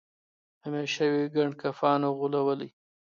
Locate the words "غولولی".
2.17-2.69